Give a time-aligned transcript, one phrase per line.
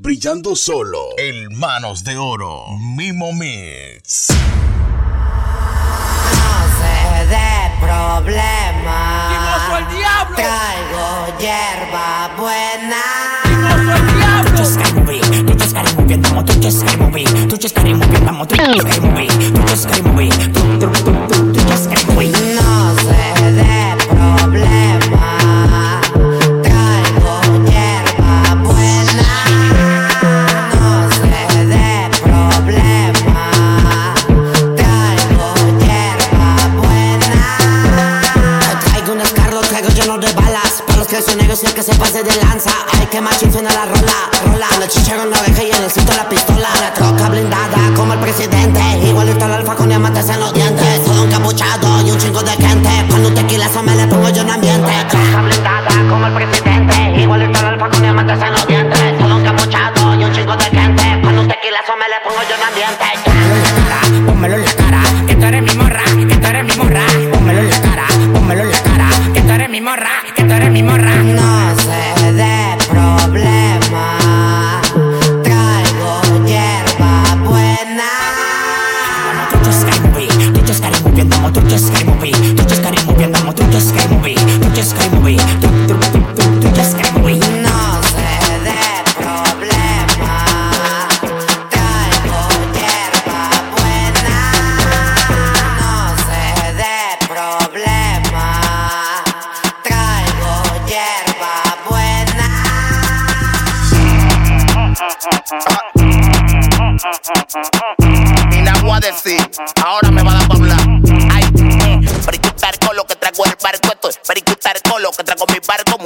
[0.00, 4.28] brillando solo el Manos de Oro, Mimo Mix.
[4.30, 4.36] No
[6.78, 8.96] sé de problema.
[9.76, 10.36] el diablo!
[10.36, 13.02] Traigo hierba buena.
[13.96, 14.58] el diablo!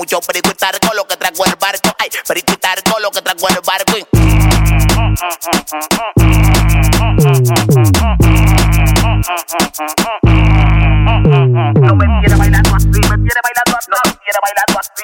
[0.03, 1.95] Mucho periquitar con lo que traigo el barco.
[1.97, 3.99] Ay, periquitar con lo que traigo el barco.
[3.99, 5.23] Y-
[11.83, 15.03] No me tiene bailando así, me tiene bailando así, me tiene bailando así,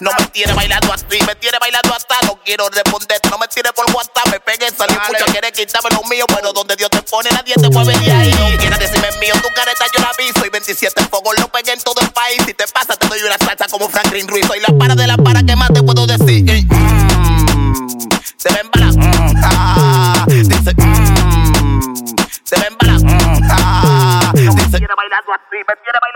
[0.00, 3.72] No me tiene bailando así, me tiene bailando hasta, no quiero responder, no me tire
[3.72, 7.30] por WhatsApp, me pegué, salí mucho, quiere quitarme lo mío, pero donde Dios te pone
[7.30, 8.30] nadie te mueve de ahí.
[8.30, 11.80] No quieras decirme mío, tu careta yo la vi, soy 27 fogos, lo pegué en
[11.80, 14.76] todo el país, si te pasa te doy una salsa como Franklin Ruiz, soy la
[14.78, 16.25] para de la para que más te puedo decir.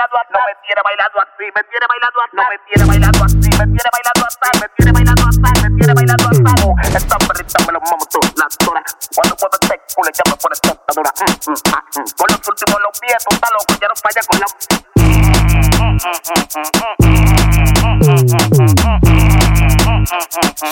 [0.00, 3.20] Bailando así, no me tiene bailando así, me tiene bailando así, no me tiene bailando
[3.20, 6.40] así, me tiene bailando así, me tiene bailando así, me tiene bailando así.
[6.64, 8.82] Oh, esta perrita me lo mamo toda la dura,
[9.14, 11.12] cuando mueve este culo ya me pone tentadora.
[11.20, 12.08] Mm, mm, ah, mm.
[12.16, 14.46] Con los últimos los pies, tú estás loco, ya no falla con la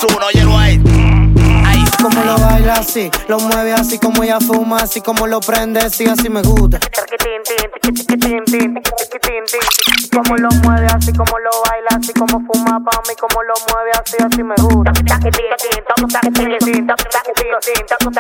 [0.00, 0.68] Subo, no hielo ahí.
[0.68, 0.78] Ahí.
[0.78, 0.97] Como
[2.28, 6.28] lo baila así, lo mueve así como ella fuma, así como lo prende, así, así
[6.28, 6.78] me gusta.
[10.12, 13.90] Como lo mueve así, como lo baila así, como fuma pa' mí, como lo mueve
[13.92, 14.92] así, así me gusta.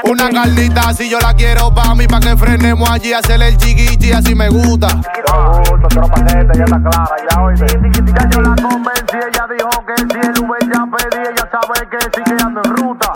[0.04, 4.12] Una carnita así yo la quiero pa' mí, pa' que frenemos allí, hacerle el chiquichi,
[4.12, 4.88] así me gusta.
[6.56, 7.54] ya está clara, ya hoy.
[7.58, 11.98] Ya yo la convencí, ella dijo que si el Uber ya pedí, ella sabe que
[12.00, 13.07] sí que ando en ruta.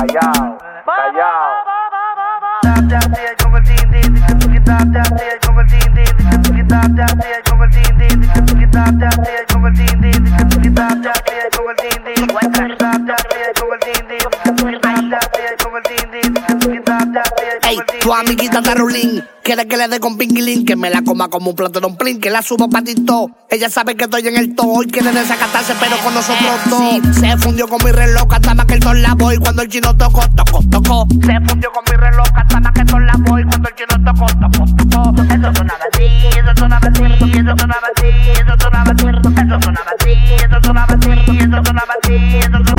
[0.00, 0.59] Callao.
[20.58, 23.30] Que me la coma como un plato de un plin, que la suba patito.
[23.48, 27.16] Ella sabe que estoy en el to y quiere desacatarse, pero con nosotros dos.
[27.16, 29.96] Se fundió con mi reloj hasta más que el sol la voy cuando el chino
[29.96, 31.06] tocó, tocó, tocó.
[31.24, 34.12] Se fundió con mi reloj hasta más que el sol la voy cuando el chino
[34.12, 35.22] tocó, tocó, tocó.
[35.22, 40.14] Eso sonaba así, eso sonaba así, eso sonaba así, eso sonaba así, eso sonaba así,
[40.34, 42.69] eso sonaba así, eso sonaba así, eso sonaba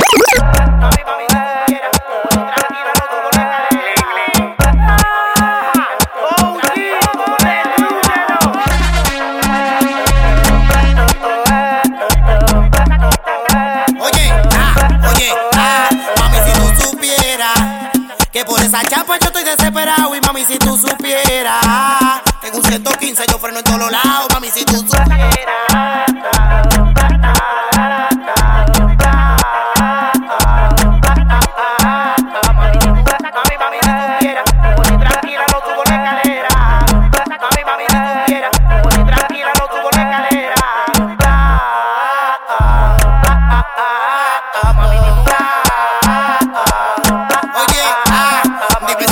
[18.32, 20.16] que por esa chapa yo estoy desesperado.
[20.16, 24.26] Y mami, si tú supieras, en un 115 yo freno en todos lados.
[24.32, 26.11] Mami, si tú supieras.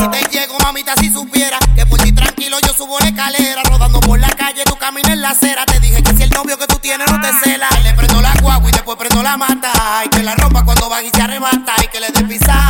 [0.00, 3.62] si te llego, mamita, si supiera que por ti tranquilo yo subo la escalera.
[3.64, 5.64] Rodando por la calle, tú caminas en la acera.
[5.66, 7.68] Te dije que si el novio que tú tienes no te cela.
[7.82, 9.72] Le prendo la guagua y después prendo la mata.
[10.04, 11.74] Y que la rompa cuando va y se arrebata.
[11.84, 12.69] Y que le dé pisar.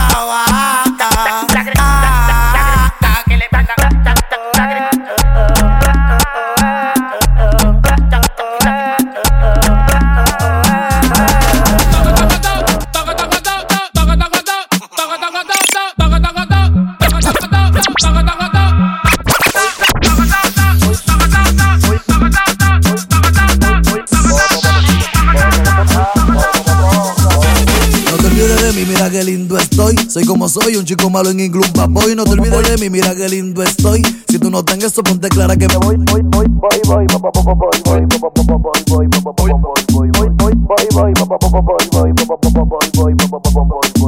[30.50, 32.16] Soy un chico malo en inglés, boy.
[32.16, 34.02] No te olvides de mí, mira qué lindo estoy.
[34.28, 35.96] Si tú no tengas eso, ponte clara que me voy.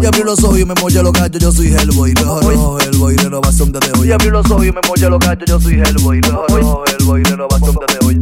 [0.03, 2.13] Y abrí los ojos y me molla los gallos, yo soy Hellboy.
[2.15, 4.09] Mejor rojo Hellboy, renovación desde hoy.
[4.09, 6.21] Y abrí los ojos y me molla los gallos, yo soy Hellboy.
[6.23, 8.21] Mejor rojo Hellboy, renovación desde hoy.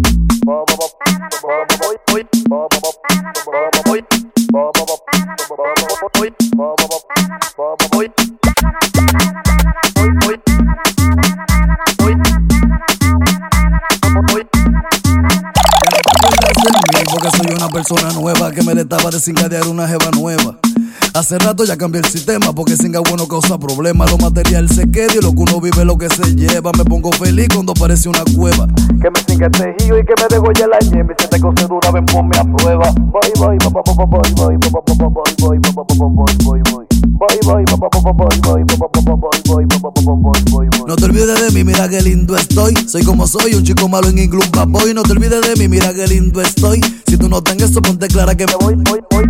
[1.40, 2.26] Porque soy
[7.96, 8.09] una
[17.82, 20.55] persona nueva que me le estaba desencadear una jeva nueva.
[21.15, 24.11] Hace rato ya cambié el sistema porque singa bueno causa problemas.
[24.11, 26.73] Lo material se queda y lo que uno vive lo que se lleva.
[26.77, 28.67] Me pongo feliz cuando aparece una cueva.
[29.00, 31.12] Que me singa este tejido y que me degolle la yema.
[31.12, 32.93] Y si te cose dura, ven ponme a prueba.
[33.00, 36.62] Voy, voy, voy, voy, voy, voy, voy, voy, voy, voy, voy, voy, voy, voy.
[36.71, 37.64] Voy, Voy, voy,
[40.87, 42.75] No te olvides de mí, mira qué lindo estoy.
[42.87, 44.94] Soy como soy, un chico malo en inglés, boy.
[44.94, 46.81] No te olvides de mí, mira qué lindo estoy.
[47.06, 48.55] Si tú no tengas eso, ponte clara que me.
[48.55, 49.25] Voy, voy, voy.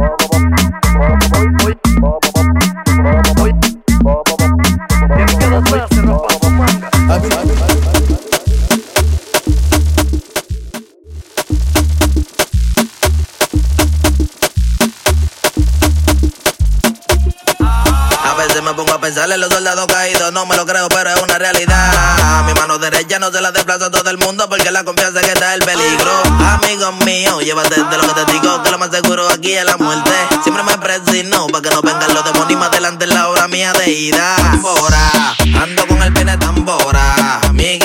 [19.38, 22.44] Los soldados caídos, no me lo creo, pero es una realidad.
[22.46, 25.32] Mi mano derecha no se la desplaza a todo el mundo porque la confianza que
[25.32, 26.10] está el peligro.
[26.48, 29.76] Amigos míos, llévate de lo que te digo, que lo más seguro aquí es la
[29.76, 30.10] muerte.
[30.42, 33.72] Siempre me presino para que no vengan los demonios más adelante en la hora mía
[33.72, 34.36] de ida.
[34.36, 37.40] Tambora, ando con el pene tambora.
[37.52, 37.79] Mickey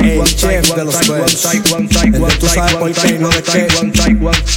[0.00, 0.19] Hey.
[0.28, 1.44] Chef de los birds.
[2.02, 3.42] El de tú sabes por qué, no de.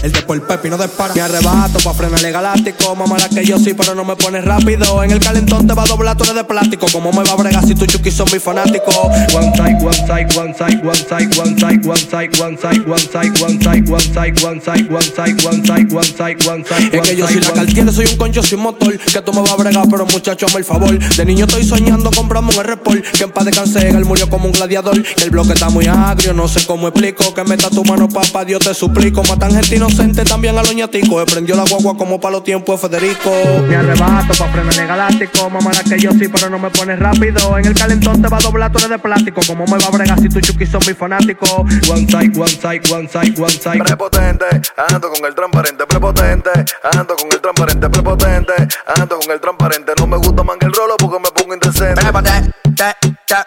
[0.04, 1.14] El de por pepi, no de para.
[1.14, 2.96] Me arrebato pa' frenarle galáctico.
[2.96, 5.04] Mamá la que yo sí, pero no me pones rápido.
[5.04, 6.88] En el calentón te va a doblar, tú eres de plástico.
[6.92, 8.96] ¿Cómo me va a bregar si tu chuki son mis fanáticos?
[9.34, 13.62] One side, one side, one side, one side, one side, one side, one side, one
[13.62, 16.90] side, one side, one side, one side, one side, one side, one side, one side.
[16.92, 18.98] Es que yo soy la cartier, soy un concho sin motor.
[18.98, 20.98] Que tú me vas a bregar, pero muchacho, hazme el favor.
[20.98, 23.04] De niño estoy soñando comprarme un R-Pol.
[23.18, 25.02] Que en paz descanse, él murió como un gladiador.
[25.02, 27.34] Que el bloque está muy agrio, no sé cómo explico.
[27.34, 29.24] Que meta tu mano, papá, Dios te suplico.
[29.24, 31.24] Matan gente inocente también a los ñaticos.
[31.24, 33.32] He prendió la guagua como para los tiempos de Federico.
[33.68, 35.50] Me arrebato pa' frenarle galáctico.
[35.50, 37.58] Mamá la que yo sí, pero no me pones rápido.
[37.58, 39.42] En el calentón te va a doblar, tú eres de plástico.
[39.48, 41.52] ¿Cómo me va a bregar si tu chuki son mis fanáticos?
[41.90, 43.84] One side, one side, one side, one side.
[43.84, 44.46] Prepotente,
[44.78, 46.50] ando con el transparente, prepotente,
[46.92, 48.54] ando con el transparente, prepotente,
[48.98, 49.92] ando con el transparente.
[50.00, 52.02] No me gusta mangar el rolo porque me pongo indecente.
[52.02, 52.52] Prepotente,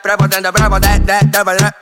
[0.02, 1.78] prepotente, prepotente, prepotente,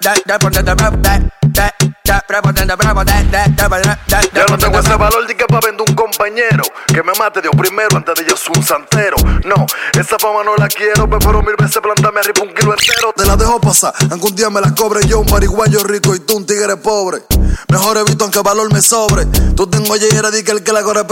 [2.26, 7.12] prepotente, prepotente, Yo no tengo ese valor de que pa' vender un compañero que me
[7.18, 9.16] mate Dios primero antes de yo soy un santero.
[9.44, 9.66] No,
[9.98, 13.12] esa fama no la quiero, prefiero mil veces plantarme arriba un kilo entero.
[13.16, 16.20] Te la dejo pasar, aunque un día me la cobre yo, un marihuayo rico y
[16.20, 17.22] tú un tigre pobre.
[17.68, 19.26] Mejor evito aunque valor me sobre.
[19.56, 21.04] Tú tengo lleguera di que el que la corre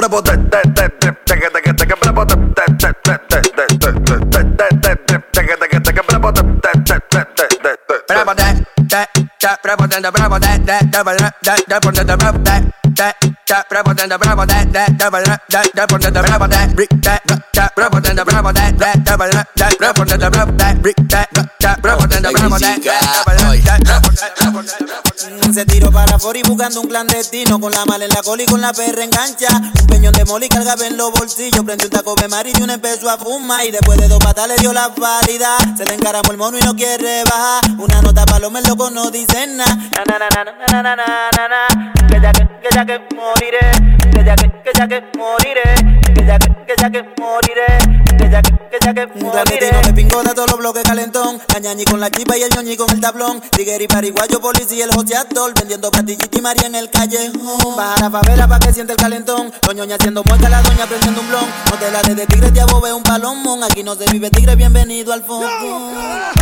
[7.13, 12.07] Bravo that, that, that, that, that, that, bravo that, that, that, that, that, that, that,
[12.07, 15.89] that, bravo that, that, that, that, than that, bravo that, that, double that, that, that,
[16.01, 17.93] than that, bravo that, that, that, that, that, that, that, bravo that, that, that, that,
[17.93, 19.05] that, that, that, that, bravo that, brick that, that, that, than that, bravo that, that,
[19.05, 21.99] double that, that, that, that, bravado, that, bravado, that, that, that, bravado, that, bravado, that,
[21.99, 23.11] that, that, bravado, that, bravado, that, that, that, bravado, that, bravado, that, that,
[23.53, 25.12] that, than that, bravo that.
[25.53, 27.61] Se tiró para y buscando un clandestino.
[27.61, 29.49] Con la mala en la cola y con la perra engancha.
[29.81, 31.65] Un peñón de moli cargaba en los bolsillos.
[31.65, 33.65] Prendió un taco de mar y un empezó a fumar.
[33.65, 35.57] Y después de dos patas le dio la válida.
[35.77, 37.63] Se le encaramó el mono y no quiere bajar.
[37.79, 39.75] Una nota para los loco no dicen nada.
[39.75, 41.93] Na, na, na, na, na, na, na, na.
[42.09, 44.02] Que ya que, que ya que moriré.
[44.13, 45.75] Que ya que, que ya que moriré.
[46.15, 47.67] Que ya que, que ya que moriré.
[48.19, 49.71] Que ya que, que ya que moriré.
[49.77, 51.41] Un de pingo de todos los bloques calentón.
[51.53, 53.41] La ñañi con la chipa y el ñoñi con el tablón.
[53.41, 55.55] Tigueri, pariguayo, policía y el joseador.
[55.55, 57.77] Vendiendo patillita y María en el callejón.
[57.77, 59.53] Baja la favela pa' que siente el calentón.
[59.67, 61.45] Los ñoña haciendo mueca, la doña prendiendo un blon.
[61.71, 63.63] No te la de, de tigre, te abobe un palomón.
[63.65, 65.49] Aquí no se vive tigre, bienvenido al fondo.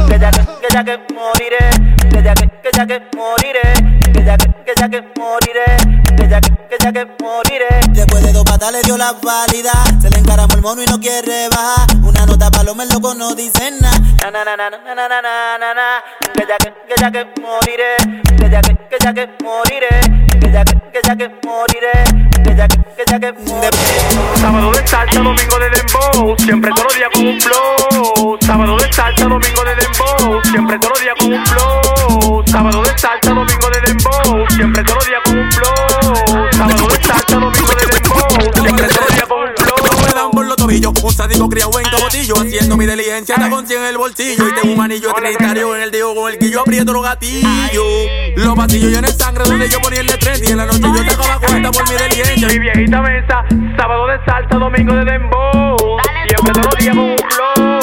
[0.09, 1.71] Que ya que, que ya que moriré.
[2.11, 3.73] Que ya que, que ya que moriré.
[4.13, 5.77] Que ya que, que ya que moriré.
[6.17, 7.60] Que ya que, que ya que moriré.
[7.91, 9.73] Después de dos patas le dio la válida.
[10.01, 11.87] Se le encaramó el mono y no quiere bajar.
[12.03, 13.99] Una nota paloma, el loco no dicen nada.
[14.23, 16.03] Na, na, na, na, na, na, na, na,
[16.35, 17.97] Que ya que, que ya que moriré.
[18.39, 20.01] Que ya que, que ya que moriré.
[20.41, 21.93] Que ya que, que ya que moriré.
[22.45, 24.41] Que ya que, que ya que moriré.
[24.41, 26.37] Sábado de salsa, domingo de dembow.
[26.39, 28.39] Siempre todos los días con un flow.
[28.41, 30.43] Sábado de salsa, domingo de dembow.
[30.45, 32.43] Siempre todos los días con un flow.
[32.47, 34.49] Sábado de salsa, domingo de dembow.
[34.51, 36.10] Siempre todos los días con un flow.
[42.11, 45.77] Cabotillo, haciendo mi diligencia, la con 100 en el bolsillo y tengo un anillo trinitario
[45.77, 47.85] en el dedo con el que yo aprieto los gatillos.
[48.37, 50.81] Los pasillos llenos de sangre donde yo ponía el de 30 y en la noche
[50.83, 52.49] yo sacaba cuenta por mi diligencia.
[52.49, 53.45] Mi viejita mesa,
[53.77, 55.77] sábado de salsa, domingo de dembow,
[56.27, 57.81] siempre todos los días con un flow.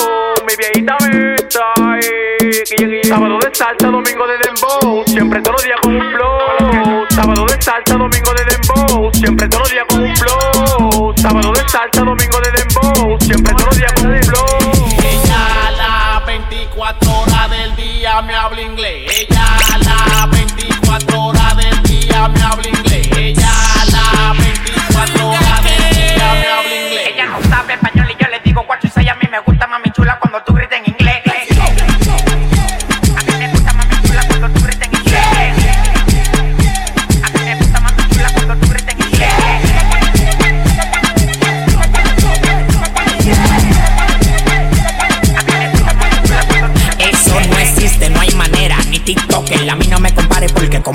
[0.48, 1.64] Mi viejita mesa,
[2.02, 7.06] eh, sábado de salsa, domingo de dembow, siempre todos los días con un flow.
[7.12, 8.47] Sábado de salsa, domingo de dembow,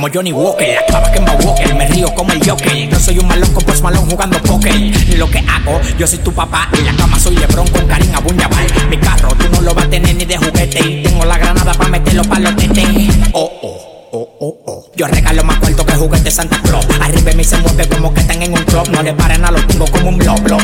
[0.02, 2.88] como Johnny Walker, la clava que en Walker, me río como el Joker.
[2.88, 4.74] Yo soy un malón con post malón jugando póker.
[5.16, 6.68] Lo que hago, yo soy tu papá.
[6.76, 8.88] En la cama soy Lebron con Karim Abun-Jabbar.
[8.90, 11.02] Mi carro tú no lo vas a tener ni de juguete.
[11.04, 12.84] Tengo la granada para meterlo pa' los tetes.
[13.32, 14.90] Oh, oh, oh, oh, oh.
[14.96, 16.84] Yo regalo más cuarto que juguete Santa Claus.
[17.00, 18.88] Arriba mí se mueve como que están en un club.
[18.90, 20.60] No le paren a los tengo como un blob, blob.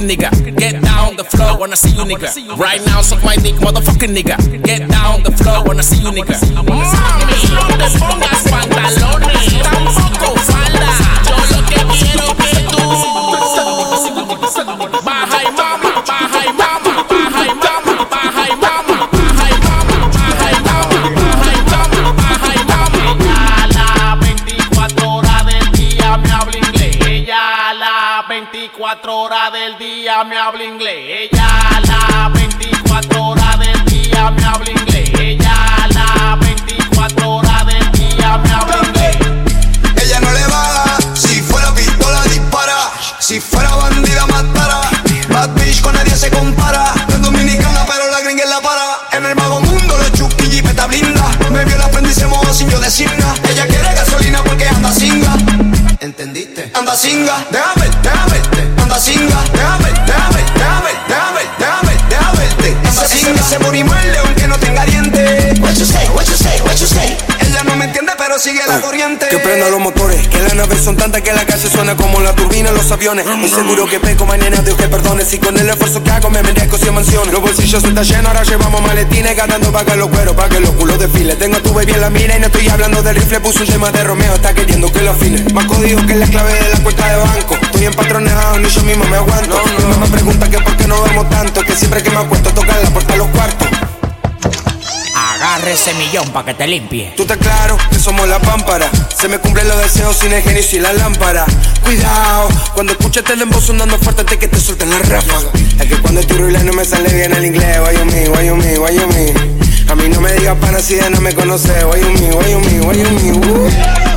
[0.00, 0.56] Motherfucking nigga.
[0.56, 2.58] Get down the floor, wanna see you, nigga.
[2.58, 4.62] Right now, suck my dick, motherfucking nigga.
[4.64, 6.36] Get down the floor, wanna see you, nigga.
[6.54, 6.84] Mami,
[7.98, 9.49] pongas pantalones,
[46.40, 46.94] compara.
[47.08, 48.86] No es dominicana, pero la gringa la para.
[49.12, 51.26] En el vago mundo le chupi y peta blinda.
[51.50, 53.34] Me vio la prenda y se moja sin yo decir nada.
[53.50, 55.32] Ella quiere gasolina porque anda singa.
[56.00, 56.70] ¿Entendiste?
[56.74, 58.38] Anda singa, déjame, déjame,
[58.82, 63.42] anda singa, déjame, déjame, déjame, déjame, déjame, déjame, déjame, anda singa.
[63.42, 65.60] Se morimos el león que no tenga dientes.
[65.60, 67.29] What you say, what you say, what you say
[68.30, 69.26] pero sigue la corriente.
[69.28, 72.32] Que prenda los motores, que las naves son tantas que la calle suena como la
[72.32, 73.26] turbina en los aviones.
[73.26, 75.24] Y seguro que peco mañana, Dios que perdone.
[75.24, 77.32] Si con el esfuerzo que hago me merezco 100 mansiones.
[77.32, 81.00] Los bolsillos están llenos, ahora llevamos maletines, ganando que los cueros, pa' que los culos
[81.00, 81.36] desfilen.
[81.40, 83.66] Tengo a tu baby en la mira y no estoy hablando de rifle, puso un
[83.66, 85.52] tema de Romeo, está queriendo que lo afine.
[85.52, 87.58] Más código que la clave de la cuenta de banco.
[87.60, 89.60] Estoy empatronado, ni yo mismo me aguanto.
[89.76, 92.54] Mi mamá me pregunta que por qué no vemos tanto, que siempre que me acuesto
[92.54, 93.89] toca la puerta a los cuartos.
[95.40, 97.14] Agarre ese millón pa' que te limpie.
[97.16, 98.90] Tú estás claro que somos la pámpara.
[99.18, 101.46] Se me cumplen los deseos sin el genio y sin la lámpara.
[101.82, 105.48] Cuidado, cuando escuches el dembow sonando fuerte antes que te suelten la ráfaga.
[105.78, 107.78] Es que cuando estoy ruido no me sale bien el inglés.
[107.80, 109.32] Why you me, why you me, why you me.
[109.90, 111.72] A mí no me digas pana si ya no me conoce.
[111.86, 113.30] Why you me, why you me, why you me.
[113.48, 114.09] uh.